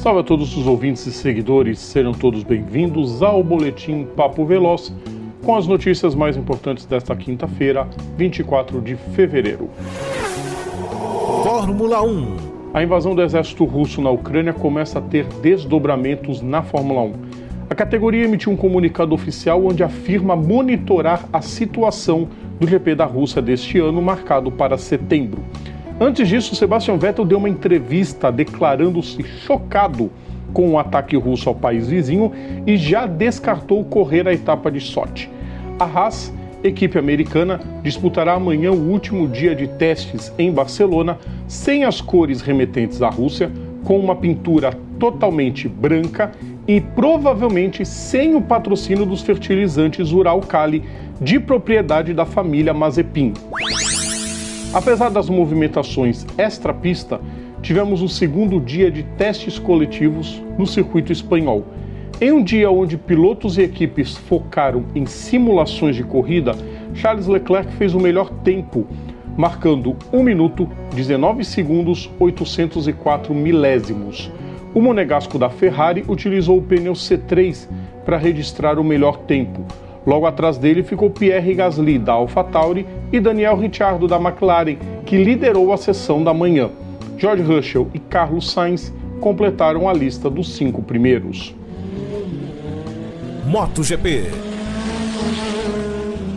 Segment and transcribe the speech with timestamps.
[0.00, 4.90] Salve a todos os ouvintes e seguidores, sejam todos bem-vindos ao Boletim Papo Veloz
[5.44, 9.68] com as notícias mais importantes desta quinta-feira, 24 de fevereiro.
[11.44, 12.36] Fórmula 1
[12.72, 17.12] A invasão do exército russo na Ucrânia começa a ter desdobramentos na Fórmula 1.
[17.68, 22.26] A categoria emitiu um comunicado oficial onde afirma monitorar a situação
[22.58, 25.44] do GP da Rússia deste ano, marcado para setembro.
[26.02, 30.10] Antes disso, Sebastian Vettel deu uma entrevista declarando-se chocado
[30.50, 32.32] com o ataque russo ao país vizinho
[32.66, 35.28] e já descartou correr a etapa de Sochi.
[35.78, 36.32] A Haas,
[36.64, 43.02] equipe americana, disputará amanhã o último dia de testes em Barcelona sem as cores remetentes
[43.02, 43.52] à Rússia,
[43.84, 46.32] com uma pintura totalmente branca
[46.66, 50.82] e provavelmente sem o patrocínio dos fertilizantes Uralkali
[51.20, 53.34] de propriedade da família Mazepin.
[54.72, 57.20] Apesar das movimentações extra-pista,
[57.60, 61.64] tivemos o segundo dia de testes coletivos no circuito espanhol.
[62.20, 66.54] Em um dia onde pilotos e equipes focaram em simulações de corrida,
[66.94, 68.86] Charles Leclerc fez o melhor tempo,
[69.36, 74.30] marcando 1 minuto 19 segundos 804 milésimos.
[74.72, 77.66] O monegasco da Ferrari utilizou o pneu C3
[78.04, 79.64] para registrar o melhor tempo,
[80.06, 85.72] Logo atrás dele ficou Pierre Gasly, da AlphaTauri, e Daniel Ricciardo, da McLaren, que liderou
[85.72, 86.70] a sessão da manhã.
[87.18, 91.54] George Russell e Carlos Sainz completaram a lista dos cinco primeiros.
[93.46, 94.30] MotoGP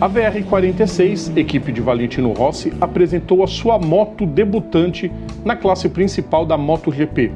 [0.00, 5.10] A VR46, equipe de Valentino Rossi, apresentou a sua moto debutante
[5.44, 7.32] na classe principal da MotoGP.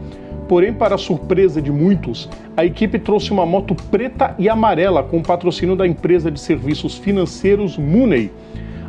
[0.48, 5.76] Porém, para surpresa de muitos, a equipe trouxe uma moto preta e amarela com patrocínio
[5.76, 8.32] da empresa de serviços financeiros Mooney.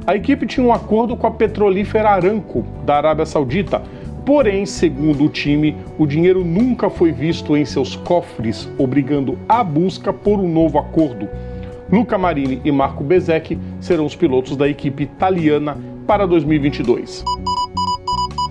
[0.07, 3.83] A equipe tinha um acordo com a petrolífera Aramco, da Arábia Saudita,
[4.25, 10.13] porém, segundo o time, o dinheiro nunca foi visto em seus cofres, obrigando a busca
[10.13, 11.27] por um novo acordo.
[11.91, 15.77] Luca Marini e Marco Bezek serão os pilotos da equipe italiana
[16.07, 17.25] para 2022.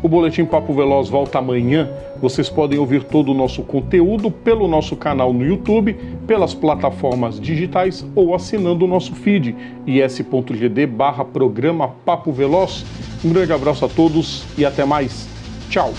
[0.03, 1.89] O Boletim Papo Veloz volta amanhã.
[2.21, 5.95] Vocês podem ouvir todo o nosso conteúdo pelo nosso canal no YouTube,
[6.27, 9.57] pelas plataformas digitais ou assinando o nosso feed
[9.87, 12.85] is.gd barra programa Papo Veloz.
[13.25, 15.29] Um grande abraço a todos e até mais.
[15.69, 15.93] Tchau!